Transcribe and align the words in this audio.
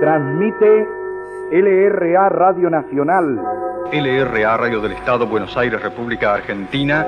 Transmite 0.00 0.86
LRA 1.50 2.28
Radio 2.28 2.68
Nacional. 2.68 3.40
LRA 3.90 4.56
Radio 4.58 4.80
del 4.82 4.92
Estado, 4.92 5.26
Buenos 5.26 5.56
Aires, 5.56 5.80
República 5.80 6.34
Argentina. 6.34 7.06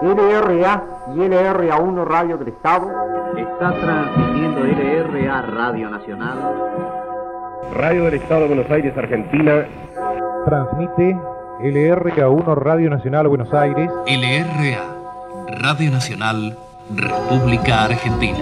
LRA 0.00 0.82
y 1.14 1.18
LRA1 1.18 2.04
Radio 2.06 2.38
del 2.38 2.48
Estado. 2.48 2.90
Está 3.36 3.72
transmitiendo 3.78 4.60
LRA 4.60 5.42
Radio 5.42 5.90
Nacional. 5.90 6.38
Radio 7.74 8.04
del 8.04 8.14
Estado, 8.14 8.46
Buenos 8.46 8.70
Aires, 8.70 8.96
Argentina. 8.96 9.66
Transmite 10.46 11.18
LRA1 11.60 12.54
Radio 12.56 12.88
Nacional, 12.88 13.28
Buenos 13.28 13.52
Aires. 13.52 13.90
LRA 14.06 15.58
Radio 15.60 15.90
Nacional, 15.90 16.56
República 16.96 17.84
Argentina. 17.84 18.38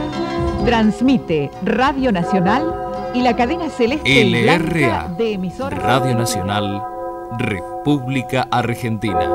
Transmite 0.64 1.50
Radio 1.64 2.12
Nacional 2.12 2.87
y 3.18 3.22
la 3.22 3.34
cadena 3.34 3.68
celeste 3.68 4.08
y 4.08 4.44
LRA 4.44 5.08
de 5.18 5.32
emisoras 5.32 5.82
Radio 5.82 6.14
Nacional, 6.14 6.80
República 7.36 8.46
Argentina. 8.48 9.28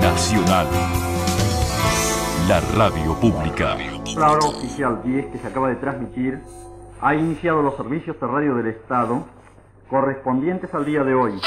Nacional. 0.00 0.66
La 2.48 2.60
radio 2.76 3.14
pública. 3.20 3.76
La 4.16 4.32
hora 4.32 4.44
oficial 4.44 5.02
10 5.04 5.26
que 5.26 5.38
se 5.38 5.46
acaba 5.46 5.68
de 5.68 5.76
transmitir 5.76 6.40
ha 7.00 7.14
iniciado 7.14 7.62
los 7.62 7.76
servicios 7.76 8.18
de 8.20 8.26
radio 8.26 8.56
del 8.56 8.66
Estado 8.66 9.24
correspondientes 9.88 10.74
al 10.74 10.84
día 10.84 11.04
de 11.04 11.14
hoy. 11.14 11.40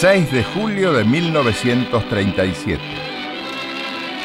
6 0.00 0.32
de 0.32 0.44
julio 0.44 0.94
de 0.94 1.04
1937. 1.04 2.93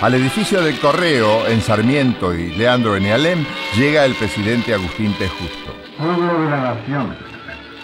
Al 0.01 0.13
edificio 0.13 0.61
del 0.61 0.79
Correo, 0.79 1.45
en 1.47 1.59
Sarmiento 1.59 2.33
y 2.33 2.55
Leandro 2.55 2.95
en 2.95 3.07
Alem, 3.07 3.45
llega 3.75 4.05
el 4.05 4.15
presidente 4.15 4.73
Agustín 4.73 5.13
T. 5.19 5.27
Justo. 5.27 5.75
Pueblo 5.97 6.39
de 6.39 6.49
la 6.49 6.73
Nación. 6.73 7.15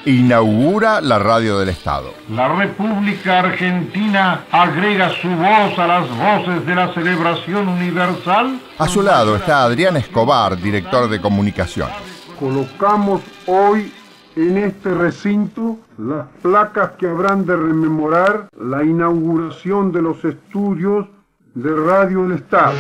Inaugura 0.06 1.02
la 1.02 1.20
radio 1.20 1.60
del 1.60 1.68
Estado. 1.68 2.14
La 2.30 2.48
República 2.56 3.40
Argentina 3.40 4.46
agrega 4.50 5.10
su 5.22 5.28
voz 5.28 5.78
a 5.78 5.88
las 5.88 6.10
voces 6.18 6.66
de 6.66 6.76
la 6.76 6.94
celebración 6.94 7.68
universal. 7.68 8.62
A 8.78 8.88
su 8.88 9.02
lado 9.02 9.36
está 9.36 9.64
Adrián 9.64 9.98
Escobar, 9.98 10.56
director 10.56 11.10
de 11.10 11.20
comunicaciones. 11.20 11.98
Colocamos 12.40 13.24
hoy 13.46 13.92
en 14.38 14.58
este 14.58 14.94
recinto 14.94 15.80
las 15.98 16.28
placas 16.42 16.92
que 16.92 17.08
habrán 17.08 17.46
de 17.46 17.58
rememorar 17.58 18.48
la 18.58 18.86
inauguración 18.86 19.92
de 19.92 20.02
los 20.02 20.24
estudios 20.24 21.08
de 21.56 21.74
Radio 21.74 22.24
del 22.24 22.34
Estado. 22.34 22.74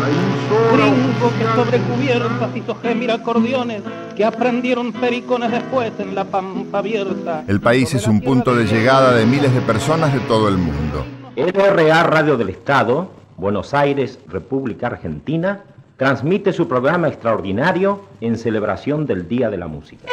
La 0.00 0.08
emisora 0.08 0.86
Gringo 0.86 1.32
que 1.36 1.44
sobre 1.56 1.78
cubiertas 1.78 2.56
hizo 2.56 2.74
gemir 2.76 3.10
acordeones 3.10 3.82
que 4.16 4.24
aprendieron 4.24 4.92
pericones 4.92 5.50
después 5.50 5.92
en 5.98 6.14
la 6.14 6.24
pampa 6.24 6.78
abierta. 6.78 7.44
El 7.48 7.60
país 7.60 7.92
es 7.92 8.06
un 8.06 8.20
punto 8.20 8.54
de 8.54 8.66
llegada 8.66 9.12
de 9.14 9.26
miles 9.26 9.52
de 9.52 9.60
personas 9.60 10.12
de 10.12 10.20
todo 10.20 10.48
el 10.48 10.56
mundo. 10.56 11.04
LRA 11.34 12.04
Radio 12.04 12.36
del 12.36 12.50
Estado, 12.50 13.10
Buenos 13.36 13.74
Aires, 13.74 14.20
República 14.28 14.86
Argentina, 14.86 15.64
transmite 15.96 16.52
su 16.52 16.68
programa 16.68 17.08
extraordinario 17.08 18.04
en 18.20 18.38
celebración 18.38 19.06
del 19.06 19.26
Día 19.26 19.50
de 19.50 19.56
la 19.56 19.66
Música. 19.66 20.06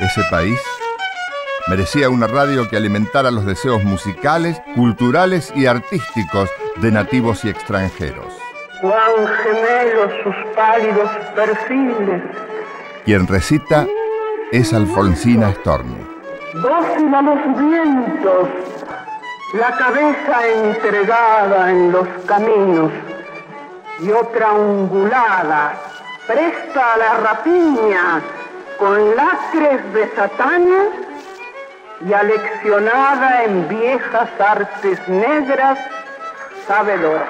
Ese 0.00 0.20
país 0.30 0.60
merecía 1.68 2.08
una 2.08 2.26
radio 2.26 2.68
que 2.68 2.76
alimentara 2.76 3.30
los 3.30 3.44
deseos 3.44 3.82
musicales, 3.84 4.60
culturales 4.74 5.52
y 5.54 5.66
artísticos 5.66 6.50
de 6.76 6.92
nativos 6.92 7.44
y 7.44 7.48
extranjeros. 7.48 8.32
Cuán 8.80 9.26
gemelos 9.42 10.12
sus 10.22 10.34
pálidos 10.54 11.10
perfiles, 11.34 12.22
Quien 13.04 13.26
recita 13.26 13.86
es 14.52 14.72
Alfonsina 14.72 15.52
Storni. 15.54 15.96
dócil 16.54 17.14
a 17.14 17.22
los 17.22 17.58
vientos, 17.58 18.48
la 19.54 19.70
cabeza 19.76 20.46
entregada 20.48 21.70
en 21.70 21.92
los 21.92 22.06
caminos 22.26 22.92
y 24.00 24.10
otra 24.10 24.52
ungulada, 24.52 25.74
presta 26.26 26.94
a 26.94 26.96
la 26.98 27.14
rapiña, 27.18 28.20
con 28.78 29.16
lacres 29.16 29.92
de 29.94 30.08
satana 30.14 31.05
y 32.04 32.12
aleccionada 32.12 33.44
en 33.44 33.68
viejas 33.68 34.28
artes 34.38 34.98
negras, 35.08 35.78
sabedora. 36.66 37.26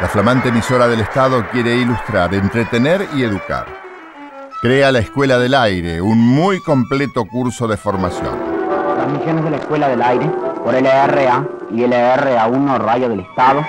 La 0.00 0.08
flamante 0.08 0.48
emisora 0.48 0.86
del 0.86 1.00
Estado 1.00 1.44
quiere 1.50 1.76
ilustrar, 1.76 2.34
entretener 2.34 3.06
y 3.14 3.22
educar. 3.22 3.66
Crea 4.60 4.92
la 4.92 5.00
Escuela 5.00 5.38
del 5.38 5.54
Aire, 5.54 6.00
un 6.00 6.18
muy 6.18 6.60
completo 6.60 7.24
curso 7.26 7.66
de 7.66 7.76
formación. 7.76 8.34
Transmisiones 8.96 9.44
de 9.44 9.50
la 9.50 9.56
Escuela 9.56 9.88
del 9.88 10.02
Aire 10.02 10.26
por 10.64 10.74
LRA 10.74 11.46
y 11.70 11.82
LRA1 11.82 12.78
Radio 12.78 13.08
del 13.08 13.20
Estado. 13.20 13.60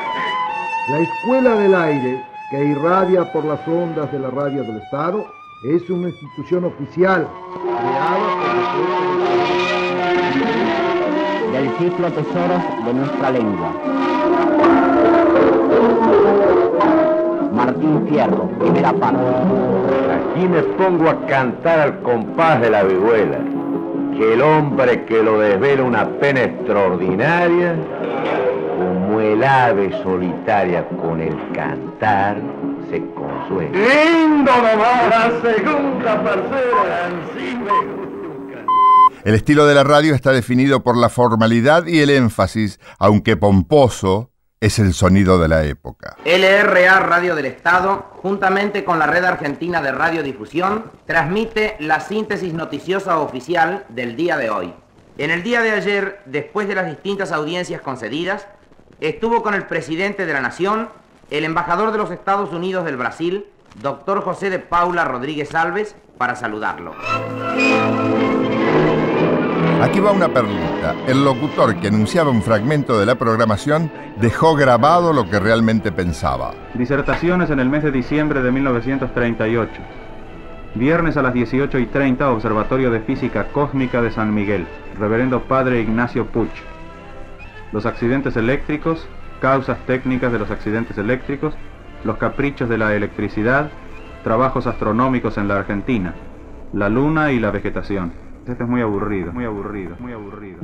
La 0.89 0.99
Escuela 0.99 1.55
del 1.55 1.75
Aire, 1.75 2.23
que 2.51 2.63
irradia 2.63 3.31
por 3.31 3.43
las 3.43 3.67
ondas 3.67 4.11
de 4.11 4.19
la 4.19 4.29
radio 4.29 4.61
del 4.63 4.77
Estado, 4.77 5.25
es 5.63 5.89
una 5.89 6.09
institución 6.09 6.65
oficial 6.65 7.27
Del 11.51 11.69
ciclo 11.77 12.11
Tesoros 12.11 12.63
de 12.85 12.93
nuestra 12.93 13.31
lengua. 13.31 13.71
Martín 17.53 18.07
Fierro, 18.07 18.49
primera 18.59 18.91
parte. 18.93 19.23
Aquí 20.13 20.47
me 20.47 20.61
pongo 20.77 21.09
a 21.09 21.25
cantar 21.25 21.79
al 21.79 22.01
compás 22.01 22.61
de 22.61 22.69
la 22.69 22.83
vihuela, 22.83 23.39
que 24.17 24.33
el 24.33 24.41
hombre 24.41 25.05
que 25.05 25.23
lo 25.23 25.39
desvela 25.39 25.83
una 25.83 26.07
pena 26.19 26.43
extraordinaria, 26.43 27.75
como 28.77 29.21
el 29.21 29.43
ave 29.43 29.91
solitaria 30.03 30.85
con 31.01 31.21
el 31.21 31.35
cantar, 31.53 32.37
se 32.89 33.01
consuela. 33.13 33.71
¡Lindo 33.71 34.51
nomás! 34.51 35.09
La 35.09 35.41
segunda 35.41 36.23
parcera. 36.23 37.09
Sí 37.37 37.55
me 37.55 37.71
gusta 37.71 38.27
un 38.27 38.51
can- 38.51 38.65
El 39.23 39.35
estilo 39.35 39.65
de 39.65 39.75
la 39.75 39.83
radio 39.83 40.13
está 40.15 40.31
definido 40.31 40.83
por 40.83 40.97
la 40.97 41.09
formalidad 41.09 41.85
y 41.87 41.99
el 41.99 42.09
énfasis, 42.09 42.79
aunque 42.99 43.37
pomposo, 43.37 44.31
es 44.61 44.79
el 44.79 44.93
sonido 44.93 45.37
de 45.37 45.47
la 45.47 45.63
época. 45.65 46.15
LRA 46.25 46.99
Radio 47.01 47.35
del 47.35 47.45
Estado, 47.45 48.05
juntamente 48.21 48.83
con 48.83 48.97
la 48.97 49.05
Red 49.05 49.23
Argentina 49.25 49.81
de 49.81 49.91
Radiodifusión, 49.91 50.85
transmite 51.05 51.75
la 51.79 51.99
síntesis 51.99 52.53
noticiosa 52.53 53.19
oficial 53.19 53.85
del 53.89 54.15
día 54.15 54.37
de 54.37 54.49
hoy. 54.49 54.73
En 55.17 55.29
el 55.29 55.43
día 55.43 55.61
de 55.61 55.71
ayer, 55.71 56.21
después 56.25 56.67
de 56.67 56.75
las 56.75 56.87
distintas 56.87 57.31
audiencias 57.31 57.81
concedidas, 57.81 58.47
estuvo 59.01 59.43
con 59.43 59.53
el 59.53 59.65
presidente 59.67 60.25
de 60.25 60.33
la 60.33 60.41
Nación, 60.41 60.89
el 61.29 61.43
embajador 61.43 61.91
de 61.91 61.97
los 61.97 62.11
Estados 62.11 62.51
Unidos 62.51 62.85
del 62.85 62.97
Brasil, 62.97 63.45
doctor 63.81 64.21
José 64.21 64.49
de 64.49 64.59
Paula 64.59 65.05
Rodríguez 65.05 65.53
Alves, 65.55 65.95
para 66.17 66.35
saludarlo. 66.35 66.93
Aquí 69.81 69.99
va 69.99 70.11
una 70.11 70.29
perlita. 70.29 70.95
El 71.05 71.23
locutor 71.23 71.75
que 71.75 71.89
anunciaba 71.89 72.31
un 72.31 72.41
fragmento 72.41 72.97
de 72.97 73.05
la 73.05 73.15
programación 73.15 73.91
dejó 74.17 74.55
grabado 74.55 75.13
lo 75.13 75.29
que 75.29 75.39
realmente 75.39 75.91
pensaba. 75.91 76.53
Disertaciones 76.73 77.49
en 77.49 77.59
el 77.59 77.69
mes 77.69 77.83
de 77.83 77.91
diciembre 77.91 78.41
de 78.41 78.51
1938. 78.51 79.71
Viernes 80.75 81.17
a 81.17 81.21
las 81.21 81.33
18 81.33 81.77
y 81.79 81.85
30, 81.87 82.31
Observatorio 82.31 82.89
de 82.89 83.01
Física 83.01 83.49
Cósmica 83.51 84.01
de 84.01 84.11
San 84.11 84.33
Miguel. 84.33 84.65
Reverendo 84.97 85.43
Padre 85.43 85.81
Ignacio 85.81 86.25
Puch. 86.27 86.49
Los 87.71 87.85
accidentes 87.85 88.37
eléctricos, 88.37 89.07
causas 89.45 89.77
técnicas 89.85 90.31
de 90.31 90.39
los 90.39 90.49
accidentes 90.49 90.97
eléctricos, 90.97 91.53
los 92.03 92.17
caprichos 92.17 92.67
de 92.67 92.79
la 92.79 92.95
electricidad, 92.95 93.69
trabajos 94.23 94.65
astronómicos 94.65 95.37
en 95.37 95.47
la 95.47 95.57
Argentina, 95.57 96.15
la 96.73 96.89
luna 96.89 97.31
y 97.31 97.39
la 97.39 97.51
vegetación. 97.51 98.11
Este 98.47 98.63
es 98.63 98.67
muy 98.67 98.81
aburrido, 98.81 99.31
muy 99.31 99.45
aburrido, 99.45 99.97
muy 99.99 100.13
aburrido. 100.13 100.57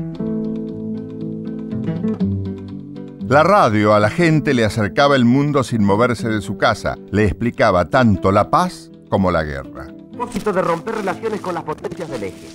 La 3.28 3.44
radio 3.44 3.94
a 3.94 4.00
la 4.00 4.10
gente 4.10 4.56
le 4.56 4.66
acercaba 4.66 5.16
el 5.16 5.26
mundo 5.26 5.62
sin 5.62 5.84
moverse 5.84 6.28
de 6.30 6.42
su 6.42 6.58
casa. 6.58 6.96
Le 7.12 7.26
explicaba 7.26 7.88
tanto 7.88 8.32
la 8.32 8.50
paz 8.50 8.90
como 9.12 9.30
la 9.30 9.44
guerra. 9.44 9.94
propósito 10.12 10.52
de 10.52 10.62
romper 10.64 10.96
relaciones 10.96 11.40
con 11.40 11.54
las 11.54 11.64
potencias 11.64 12.10
del 12.10 12.24
eje. 12.24 12.48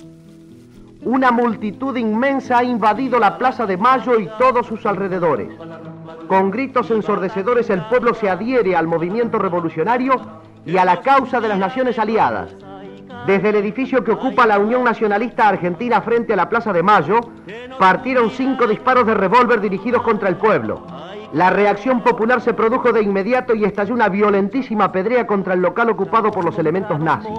Una 1.05 1.31
multitud 1.31 1.95
inmensa 1.95 2.57
ha 2.57 2.63
invadido 2.65 3.17
la 3.17 3.37
Plaza 3.37 3.65
de 3.65 3.77
Mayo 3.77 4.19
y 4.19 4.27
todos 4.37 4.67
sus 4.67 4.85
alrededores. 4.85 5.47
Con 6.27 6.51
gritos 6.51 6.91
ensordecedores 6.91 7.69
el 7.69 7.81
pueblo 7.83 8.13
se 8.13 8.29
adhiere 8.29 8.75
al 8.75 8.85
movimiento 8.85 9.39
revolucionario 9.39 10.19
y 10.65 10.77
a 10.77 10.83
la 10.83 11.01
causa 11.01 11.39
de 11.39 11.47
las 11.47 11.57
naciones 11.57 11.97
aliadas. 11.97 12.53
Desde 13.25 13.49
el 13.49 13.55
edificio 13.55 14.03
que 14.03 14.11
ocupa 14.11 14.45
la 14.45 14.59
Unión 14.59 14.83
Nacionalista 14.83 15.47
Argentina 15.47 16.01
frente 16.01 16.33
a 16.33 16.35
la 16.35 16.49
Plaza 16.49 16.73
de 16.73 16.83
Mayo, 16.83 17.19
partieron 17.79 18.29
cinco 18.29 18.67
disparos 18.67 19.05
de 19.05 19.13
revólver 19.13 19.61
dirigidos 19.61 20.01
contra 20.01 20.27
el 20.29 20.35
pueblo. 20.35 20.85
La 21.33 21.49
reacción 21.49 22.01
popular 22.01 22.41
se 22.41 22.53
produjo 22.53 22.91
de 22.91 23.01
inmediato 23.01 23.55
y 23.55 23.63
estalló 23.63 23.93
una 23.93 24.09
violentísima 24.09 24.91
pedrea 24.91 25.25
contra 25.27 25.53
el 25.53 25.61
local 25.61 25.89
ocupado 25.89 26.31
por 26.31 26.45
los 26.45 26.57
elementos 26.59 26.99
nazis. 26.99 27.31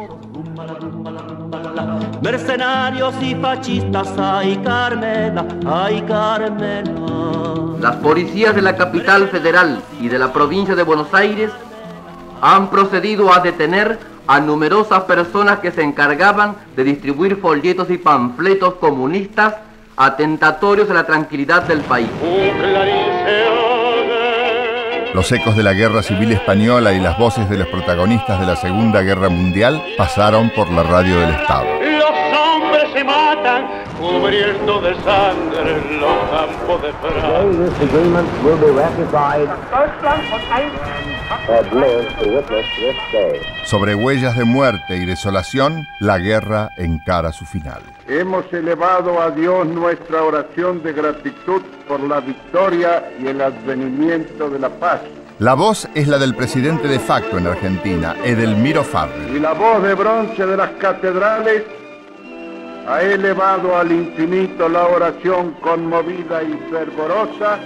Mercenarios 2.22 3.14
y 3.22 3.34
fascistas, 3.34 4.14
ay 4.18 4.56
Carmela, 4.62 5.46
ay 5.66 6.02
Carmela. 6.02 7.47
Las 7.80 7.96
policías 7.96 8.54
de 8.56 8.62
la 8.62 8.76
capital 8.76 9.28
federal 9.28 9.80
y 10.00 10.08
de 10.08 10.18
la 10.18 10.32
provincia 10.32 10.74
de 10.74 10.82
Buenos 10.82 11.14
Aires 11.14 11.50
han 12.40 12.70
procedido 12.70 13.32
a 13.32 13.38
detener 13.38 13.98
a 14.26 14.40
numerosas 14.40 15.04
personas 15.04 15.60
que 15.60 15.70
se 15.70 15.82
encargaban 15.82 16.56
de 16.76 16.84
distribuir 16.84 17.36
folletos 17.36 17.88
y 17.90 17.98
panfletos 17.98 18.74
comunistas 18.74 19.54
atentatorios 19.96 20.90
a 20.90 20.94
la 20.94 21.06
tranquilidad 21.06 21.62
del 21.62 21.80
país. 21.80 22.08
Los 25.14 25.30
ecos 25.32 25.56
de 25.56 25.62
la 25.62 25.72
Guerra 25.72 26.02
Civil 26.02 26.32
Española 26.32 26.92
y 26.92 27.00
las 27.00 27.16
voces 27.16 27.48
de 27.48 27.58
los 27.58 27.68
protagonistas 27.68 28.40
de 28.40 28.46
la 28.46 28.56
Segunda 28.56 29.02
Guerra 29.02 29.28
Mundial 29.28 29.82
pasaron 29.96 30.50
por 30.50 30.70
la 30.70 30.82
radio 30.82 31.20
del 31.20 31.30
Estado. 31.30 31.87
Se 32.92 33.04
matan 33.04 33.84
cubriendo 33.98 34.80
de 34.80 34.94
sangre 35.02 35.98
los 36.00 36.18
campos 36.30 36.82
de 36.82 36.92
Sobre 43.64 43.94
huellas 43.94 44.36
de 44.36 44.44
muerte 44.44 44.96
y 44.96 45.04
desolación, 45.04 45.86
la 46.00 46.18
guerra 46.18 46.70
encara 46.76 47.32
su 47.32 47.44
final. 47.44 47.82
Hemos 48.06 48.50
elevado 48.52 49.20
a 49.20 49.30
Dios 49.30 49.66
nuestra 49.66 50.22
oración 50.22 50.82
de 50.82 50.92
gratitud 50.92 51.62
por 51.86 52.00
la 52.00 52.20
victoria 52.20 53.10
y 53.20 53.26
el 53.26 53.40
advenimiento 53.40 54.48
de 54.48 54.58
la 54.58 54.70
paz. 54.70 55.00
La 55.38 55.54
voz 55.54 55.88
es 55.94 56.08
la 56.08 56.18
del 56.18 56.34
presidente 56.34 56.88
de 56.88 56.98
facto 56.98 57.38
en 57.38 57.46
Argentina, 57.46 58.16
Edelmiro 58.24 58.82
Farrell. 58.82 59.36
Y 59.36 59.38
la 59.38 59.52
voz 59.52 59.82
de 59.82 59.94
bronce 59.94 60.44
de 60.44 60.56
las 60.56 60.70
catedrales 60.72 61.62
ha 62.88 63.02
elevado 63.02 63.76
al 63.76 63.92
infinito 63.92 64.68
la 64.68 64.86
oración 64.86 65.52
conmovida 65.60 66.42
y 66.42 66.54
fervorosa 66.70 67.58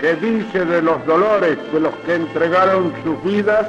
que 0.00 0.14
dice 0.14 0.64
de 0.64 0.80
los 0.80 1.04
dolores 1.06 1.58
de 1.72 1.80
los 1.80 1.94
que 1.96 2.14
entregaron 2.14 2.92
sus 3.02 3.22
vidas. 3.24 3.66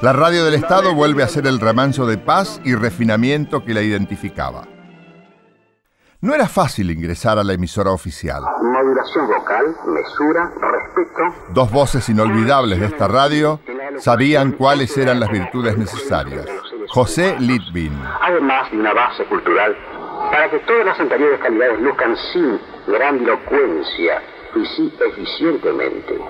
La 0.00 0.12
radio 0.12 0.44
del 0.44 0.54
Estado 0.54 0.94
vuelve 0.94 1.22
a 1.22 1.28
ser 1.28 1.46
el 1.46 1.60
remanso 1.60 2.06
de 2.06 2.16
paz 2.16 2.60
y 2.64 2.74
refinamiento 2.74 3.64
que 3.64 3.74
la 3.74 3.82
identificaba. 3.82 4.66
No 6.20 6.34
era 6.34 6.48
fácil 6.48 6.90
ingresar 6.90 7.38
a 7.38 7.44
la 7.44 7.52
emisora 7.52 7.90
oficial. 7.90 8.42
Modulación 8.62 9.26
vocal, 9.26 9.76
mesura, 9.86 10.50
respeto. 10.58 11.52
Dos 11.52 11.70
voces 11.70 12.08
inolvidables 12.08 12.80
de 12.80 12.86
esta 12.86 13.08
radio 13.08 13.60
sabían 13.98 14.52
cuáles 14.52 14.96
eran 14.96 15.20
las 15.20 15.30
virtudes 15.30 15.76
necesarias. 15.76 16.46
José 16.94 17.34
Litvin. 17.40 17.92
Además 18.22 18.70
de 18.70 18.78
una 18.78 18.92
base 18.92 19.24
cultural 19.24 19.76
para 20.30 20.48
que 20.48 20.60
todas 20.60 20.86
las 20.86 21.00
anteriores 21.00 21.40
calidades 21.40 21.80
luzcan 21.80 22.16
sin 22.32 22.60
grandilocuencia 22.86 24.22
y 24.54 24.64
sí 24.64 24.94
eficientemente. 25.04 26.20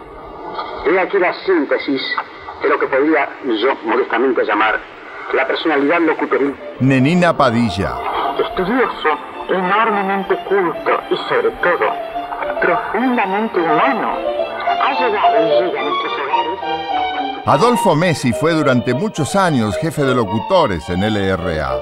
He 0.87 0.99
aquí 0.99 1.19
la 1.19 1.35
síntesis 1.45 2.01
de 2.63 2.69
lo 2.71 2.79
que 2.79 2.87
podría 2.87 3.29
yo 3.45 3.75
modestamente 3.85 4.43
llamar 4.47 4.81
la 5.35 5.47
personalidad 5.47 6.01
locutoril. 6.01 6.57
Nenina 6.81 7.37
Padilla. 7.37 7.97
Estudioso, 8.39 9.19
enormemente 9.51 10.35
culto 10.49 11.01
y 11.11 11.17
sobre 11.29 11.51
todo 11.51 11.93
profundamente 12.63 13.61
humano. 13.61 14.17
Ha 14.83 14.93
llegado 14.95 15.37
y 15.43 15.67
llega 15.67 15.81
a 15.81 15.85
nuestros 15.85 16.13
hogares. 16.15 16.54
Adolfo 17.47 17.95
Messi 17.95 18.33
fue 18.33 18.55
durante 18.55 18.95
muchos 18.95 19.37
años 19.37 19.77
jefe 19.77 20.03
de 20.03 20.15
locutores 20.15 20.89
en 20.89 21.01
LRA. 21.03 21.75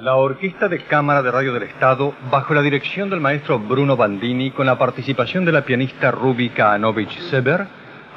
La 0.00 0.14
Orquesta 0.14 0.68
de 0.68 0.84
Cámara 0.84 1.20
de 1.22 1.32
Radio 1.32 1.52
del 1.52 1.64
Estado, 1.64 2.14
bajo 2.30 2.54
la 2.54 2.62
dirección 2.62 3.10
del 3.10 3.18
maestro 3.18 3.58
Bruno 3.58 3.96
Bandini, 3.96 4.52
con 4.52 4.66
la 4.66 4.78
participación 4.78 5.44
de 5.44 5.50
la 5.50 5.64
pianista 5.64 6.12
Ruby 6.12 6.50
Kahanovich 6.50 7.18
Seber, 7.28 7.66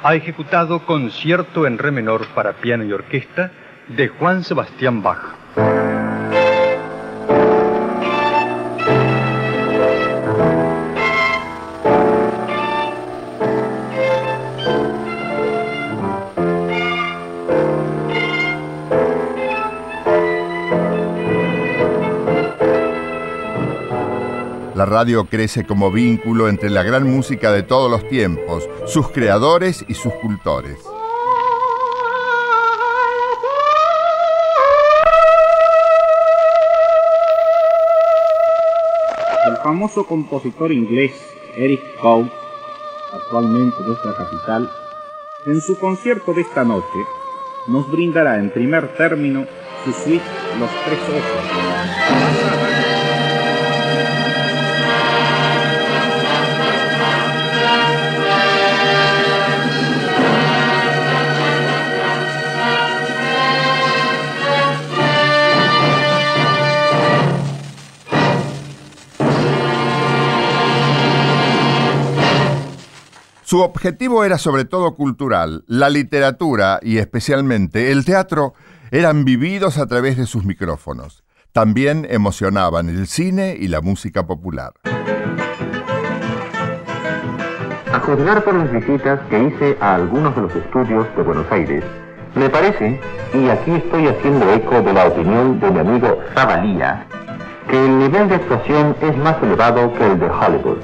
ha 0.04 0.14
ejecutado 0.14 0.86
concierto 0.86 1.66
en 1.66 1.78
re 1.78 1.90
menor 1.90 2.28
para 2.28 2.52
piano 2.52 2.84
y 2.84 2.92
orquesta 2.92 3.50
de 3.88 4.06
Juan 4.06 4.44
Sebastián 4.44 5.02
Bach. 5.02 6.03
La 24.84 24.90
radio 24.90 25.24
crece 25.24 25.64
como 25.64 25.90
vínculo 25.90 26.46
entre 26.46 26.68
la 26.68 26.82
gran 26.82 27.10
música 27.10 27.50
de 27.52 27.62
todos 27.62 27.90
los 27.90 28.06
tiempos, 28.06 28.68
sus 28.84 29.08
creadores 29.08 29.82
y 29.88 29.94
sus 29.94 30.12
cultores. 30.12 30.76
El 39.46 39.56
famoso 39.62 40.04
compositor 40.04 40.70
inglés 40.70 41.12
Eric 41.56 41.80
Coe, 41.98 42.30
actualmente 43.10 43.76
nuestra 43.86 44.14
capital, 44.14 44.70
en 45.46 45.62
su 45.62 45.78
concierto 45.78 46.34
de 46.34 46.42
esta 46.42 46.62
noche 46.62 46.98
nos 47.68 47.90
brindará 47.90 48.38
en 48.38 48.50
primer 48.50 48.94
término 48.98 49.46
su 49.82 49.92
suite 49.94 50.24
Los 50.60 50.70
Tres 50.84 51.00
Ojos. 51.08 52.53
Su 73.54 73.60
objetivo 73.60 74.24
era 74.24 74.36
sobre 74.36 74.64
todo 74.64 74.96
cultural. 74.96 75.62
La 75.68 75.88
literatura 75.88 76.80
y 76.82 76.98
especialmente 76.98 77.92
el 77.92 78.04
teatro 78.04 78.54
eran 78.90 79.24
vividos 79.24 79.78
a 79.78 79.86
través 79.86 80.16
de 80.16 80.26
sus 80.26 80.44
micrófonos. 80.44 81.22
También 81.52 82.04
emocionaban 82.10 82.88
el 82.88 83.06
cine 83.06 83.56
y 83.56 83.68
la 83.68 83.80
música 83.80 84.26
popular. 84.26 84.72
A 87.92 88.00
juzgar 88.00 88.42
por 88.42 88.54
las 88.54 88.72
visitas 88.72 89.20
que 89.30 89.44
hice 89.44 89.78
a 89.80 89.94
algunos 89.94 90.34
de 90.34 90.42
los 90.42 90.56
estudios 90.56 91.06
de 91.16 91.22
Buenos 91.22 91.46
Aires, 91.52 91.84
me 92.34 92.50
parece, 92.50 93.00
y 93.34 93.48
aquí 93.50 93.70
estoy 93.70 94.08
haciendo 94.08 94.52
eco 94.52 94.82
de 94.82 94.92
la 94.92 95.06
opinión 95.06 95.60
de 95.60 95.70
mi 95.70 95.78
amigo 95.78 96.18
Zavalía, 96.34 97.06
que 97.70 97.76
el 97.76 98.00
nivel 98.00 98.28
de 98.30 98.34
actuación 98.34 98.96
es 99.00 99.16
más 99.18 99.40
elevado 99.40 99.92
que 99.94 100.06
el 100.06 100.18
de 100.18 100.28
Hollywood. 100.28 100.78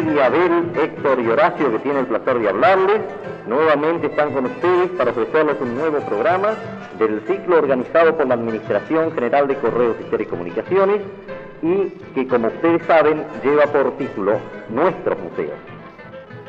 Lidia, 0.00 0.26
Abel, 0.26 0.72
Héctor 0.76 1.20
y 1.20 1.28
Horacio, 1.28 1.70
que 1.72 1.78
tienen 1.80 2.00
el 2.00 2.06
placer 2.06 2.38
de 2.38 2.48
hablarles, 2.48 3.00
nuevamente 3.46 4.06
están 4.06 4.32
con 4.32 4.46
ustedes 4.46 4.90
para 4.92 5.10
ofrecerles 5.10 5.56
un 5.60 5.76
nuevo 5.76 6.00
programa 6.00 6.54
del 6.98 7.20
ciclo 7.26 7.58
organizado 7.58 8.16
por 8.16 8.26
la 8.26 8.34
Administración 8.34 9.12
General 9.12 9.46
de 9.46 9.56
Correos 9.56 9.96
y 10.00 10.04
Telecomunicaciones 10.04 11.02
y 11.62 11.90
que, 12.14 12.26
como 12.26 12.48
ustedes 12.48 12.82
saben, 12.86 13.24
lleva 13.42 13.66
por 13.66 13.92
título 13.98 14.38
Nuestros 14.70 15.18
Museos. 15.18 15.58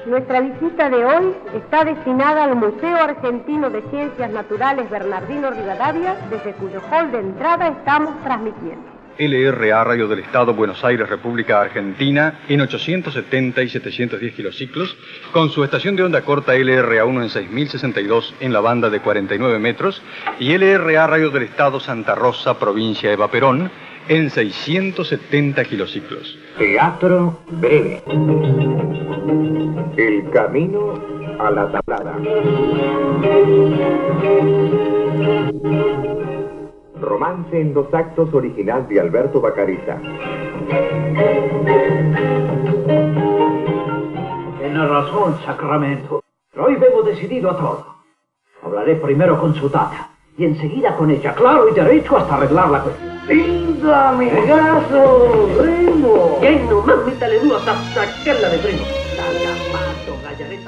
Nuestra 0.05 0.41
visita 0.41 0.89
de 0.89 1.05
hoy 1.05 1.35
está 1.53 1.83
destinada 1.83 2.45
al 2.45 2.55
Museo 2.55 2.95
Argentino 2.97 3.69
de 3.69 3.81
Ciencias 3.89 4.31
Naturales 4.31 4.89
Bernardino 4.89 5.51
Rivadavia, 5.51 6.15
desde 6.29 6.53
cuyo 6.53 6.81
hall 6.89 7.11
de 7.11 7.19
entrada 7.19 7.67
estamos 7.67 8.15
transmitiendo. 8.23 8.90
LRA 9.17 9.83
Radio 9.83 10.07
del 10.07 10.19
Estado, 10.19 10.53
Buenos 10.53 10.83
Aires, 10.83 11.09
República 11.09 11.61
Argentina, 11.61 12.41
en 12.47 12.61
870 12.61 13.63
y 13.63 13.69
710 13.69 14.33
kilociclos, 14.33 14.95
con 15.31 15.49
su 15.49 15.63
estación 15.63 15.95
de 15.95 16.03
onda 16.03 16.21
corta 16.21 16.55
LRA1 16.55 17.23
en 17.23 17.29
6062 17.29 18.35
en 18.39 18.53
la 18.53 18.59
banda 18.59 18.89
de 18.89 18.99
49 18.99 19.59
metros, 19.59 20.01
y 20.39 20.57
LRA 20.57 21.07
Radio 21.07 21.29
del 21.29 21.43
Estado, 21.43 21.79
Santa 21.79 22.15
Rosa, 22.15 22.57
provincia 22.57 23.09
de 23.09 23.15
Vaperón, 23.15 23.71
en 24.07 24.29
670 24.29 25.63
kilociclos. 25.65 26.37
Teatro 26.57 27.39
breve. 27.49 28.03
El 29.97 30.29
camino 30.31 30.93
a 31.39 31.51
la 31.51 31.71
tablada. 31.71 32.17
Romance 37.01 37.59
en 37.59 37.73
dos 37.73 37.93
actos 37.93 38.33
original 38.33 38.87
de 38.87 38.99
Alberto 38.99 39.41
Bacariza. 39.41 39.97
Tiene 44.59 44.87
razón, 44.87 45.37
Sacramento. 45.45 46.23
Pero 46.51 46.65
hoy 46.65 46.75
vengo 46.75 47.01
decidido 47.03 47.51
a 47.51 47.57
todo. 47.57 47.85
Hablaré 48.63 48.95
primero 48.95 49.39
con 49.39 49.55
su 49.55 49.69
tata 49.69 50.11
y 50.37 50.45
enseguida 50.45 50.95
con 50.95 51.11
ella, 51.11 51.33
claro 51.33 51.67
y 51.69 51.73
derecho, 51.73 52.17
hasta 52.17 52.35
arreglar 52.35 52.69
la 52.69 52.81
cuestión. 52.81 53.11
¡Linda, 53.27 54.09
amigazo! 54.09 55.49
¡Primo! 55.59 56.37
¿Quién 56.39 56.69
nomás 56.69 57.05
métale 57.05 57.39
duro 57.39 57.57
hasta 57.57 57.75
sacarla 57.93 58.49
de 58.49 58.57
primo? 58.59 58.83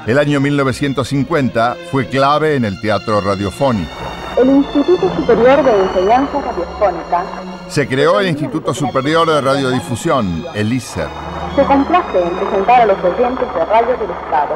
El 0.06 0.20
año 0.20 0.42
1950 0.42 1.78
fue 1.92 2.08
clave 2.08 2.56
en 2.56 2.66
el 2.66 2.80
teatro 2.82 3.22
radiofónico. 3.22 4.03
El 4.38 4.50
Instituto 4.50 5.10
Superior 5.16 5.64
de 5.64 5.84
Enseñanza 5.84 6.42
Radiofónica 6.42 7.24
Se 7.68 7.88
creó 7.88 8.20
el 8.20 8.28
Instituto 8.30 8.74
Superior 8.74 9.28
de 9.28 9.42
Radiodifusión, 9.42 10.46
el 10.56 10.74
ISER. 10.74 11.08
se 11.56 11.64
complace 11.66 12.24
en 12.24 12.30
presentar 12.30 12.82
a 12.82 12.86
los 12.88 12.98
oyentes 13.04 13.54
de 13.54 13.66
Radio 13.66 13.98
del 13.98 14.10
Estado 14.10 14.56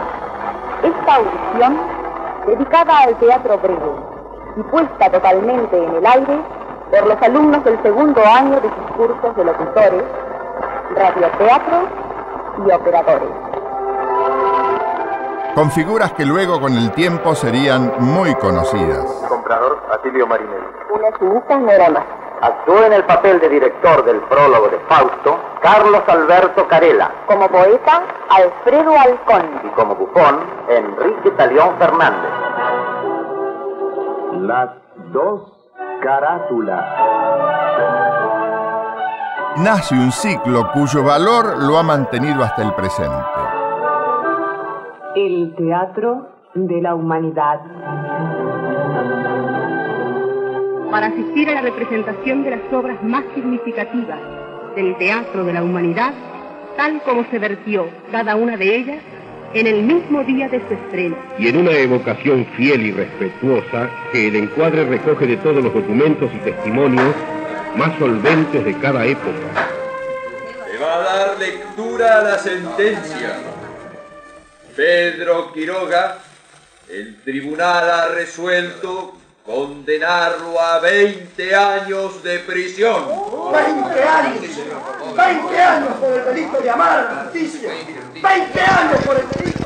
esta 0.84 1.16
audición 1.16 1.78
dedicada 2.48 3.00
al 3.00 3.16
teatro 3.18 3.58
breve 3.60 3.92
y 4.58 4.64
puesta 4.64 5.12
totalmente 5.12 5.78
en 5.78 5.96
el 5.96 6.06
aire 6.06 6.40
por 6.90 7.08
los 7.08 7.22
alumnos 7.22 7.64
del 7.64 7.82
segundo 7.84 8.22
año 8.26 8.60
de 8.60 8.70
sus 8.70 8.96
cursos 8.96 9.36
de 9.36 9.46
locutores, 9.46 10.04
radioteatro 10.96 11.88
y 12.66 12.72
operadores. 12.72 13.30
Con 15.54 15.72
figuras 15.72 16.14
que 16.14 16.26
luego 16.26 16.60
con 16.60 16.76
el 16.76 16.92
tiempo 16.92 17.36
serían 17.36 17.92
muy 18.00 18.34
conocidas. 18.36 19.06
Atilio 19.52 20.28
Marinelli. 20.28 20.66
Una 20.94 21.08
estilista 21.08 21.58
no 21.58 21.72
era 21.72 21.90
más. 21.90 22.04
Actuó 22.42 22.84
en 22.84 22.94
el 22.94 23.04
papel 23.06 23.40
de 23.40 23.50
director 23.50 24.04
del 24.06 24.20
prólogo 24.22 24.68
de 24.70 24.78
Fausto, 24.88 25.40
Carlos 25.62 26.04
Alberto 26.08 26.68
Carela. 26.68 27.12
Como 27.26 27.48
poeta, 27.48 28.04
Alfredo 28.30 28.94
Alcón. 29.00 29.62
Y 29.64 29.70
como 29.70 29.96
bufón, 29.96 30.40
Enrique 30.68 31.32
Talión 31.32 31.76
Fernández. 31.80 32.32
Las 34.42 34.70
dos 35.12 35.52
carátulas. 36.02 36.86
Nace 39.58 39.96
un 39.96 40.12
ciclo 40.12 40.72
cuyo 40.72 41.04
valor 41.04 41.58
lo 41.58 41.80
ha 41.80 41.84
mantenido 41.84 42.44
hasta 42.44 42.62
el 42.62 42.74
presente. 42.76 43.26
El 45.16 45.56
teatro 45.56 46.28
de 46.54 46.82
la 46.82 46.94
humanidad. 46.94 47.60
Para 50.98 51.14
asistir 51.14 51.48
a 51.52 51.54
la 51.54 51.62
representación 51.62 52.44
de 52.44 52.50
las 52.50 52.74
obras 52.74 52.98
más 53.04 53.24
significativas 53.36 54.18
del 54.76 54.98
teatro 54.98 55.46
de 55.46 55.54
la 55.54 55.62
humanidad, 55.62 56.12
tal 56.76 57.04
como 57.04 57.24
se 57.30 57.38
vertió 57.38 57.88
cada 58.12 58.36
una 58.36 58.58
de 58.58 58.76
ellas 58.78 58.98
en 59.54 59.68
el 59.68 59.84
mismo 59.84 60.24
día 60.24 60.50
de 60.50 60.60
su 60.68 60.74
estreno. 60.74 61.16
y 61.38 61.50
en 61.50 61.58
una 61.58 61.74
evocación 61.74 62.48
fiel 62.58 62.82
y 62.82 62.92
respetuosa 62.94 63.92
que 64.12 64.30
el 64.30 64.38
encuadre 64.38 64.86
recoge 64.86 65.28
de 65.28 65.38
todos 65.38 65.64
los 65.64 65.72
documentos 65.72 66.32
y 66.34 66.38
testimonios 66.40 67.14
más 67.76 67.96
solventes 68.00 68.66
de 68.66 68.74
cada 68.80 69.06
época. 69.06 69.70
Se 70.72 70.78
va 70.80 70.96
a 70.96 71.00
dar 71.04 71.38
lectura 71.38 72.22
a 72.22 72.24
la 72.24 72.40
sentencia. 72.40 73.38
Pedro 74.76 75.54
Quiroga, 75.54 76.18
el 76.90 77.22
tribunal 77.22 77.88
ha 77.88 78.08
resuelto 78.16 79.14
condenarlo 79.48 80.60
a 80.60 80.80
20 80.80 81.56
años 81.56 82.22
de 82.22 82.40
prisión. 82.40 83.06
20 83.54 84.04
años, 84.04 84.42
20 85.16 85.62
años 85.62 85.94
por 86.02 86.12
el 86.12 86.26
delito 86.26 86.62
de 86.62 86.70
amar 86.70 86.90
a 86.90 87.02
la 87.02 87.24
justicia, 87.24 87.70
20 88.22 88.62
años 88.62 89.02
por 89.06 89.16
el 89.16 89.30
delito 89.30 89.58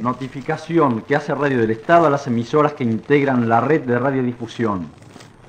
Notificación 0.00 1.02
que 1.02 1.16
hace 1.16 1.34
Radio 1.34 1.58
del 1.58 1.72
Estado 1.72 2.06
a 2.06 2.10
las 2.10 2.26
emisoras 2.26 2.72
que 2.72 2.84
integran 2.84 3.48
la 3.48 3.60
red 3.60 3.82
de 3.82 3.98
radiodifusión. 3.98 4.90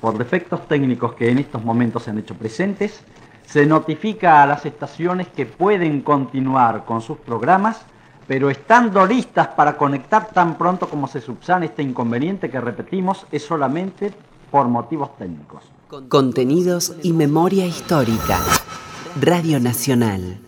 Por 0.02 0.18
defectos 0.18 0.68
técnicos 0.68 1.14
que 1.14 1.30
en 1.30 1.38
estos 1.38 1.64
momentos 1.64 2.02
se 2.02 2.10
han 2.10 2.18
hecho 2.18 2.34
presentes, 2.34 3.02
se 3.46 3.64
notifica 3.64 4.42
a 4.42 4.46
las 4.46 4.66
estaciones 4.66 5.28
que 5.28 5.46
pueden 5.46 6.02
continuar 6.02 6.84
con 6.84 7.00
sus 7.00 7.16
programas, 7.18 7.86
pero 8.30 8.48
estando 8.48 9.04
listas 9.04 9.48
para 9.48 9.76
conectar 9.76 10.30
tan 10.32 10.56
pronto 10.56 10.88
como 10.88 11.08
se 11.08 11.20
subsane 11.20 11.66
este 11.66 11.82
inconveniente 11.82 12.48
que 12.48 12.60
repetimos 12.60 13.26
es 13.32 13.44
solamente 13.44 14.14
por 14.52 14.68
motivos 14.68 15.16
técnicos. 15.18 15.64
Contenidos 16.08 16.94
y 17.02 17.12
memoria 17.12 17.66
histórica. 17.66 18.38
Radio 19.20 19.58
Nacional. 19.58 20.38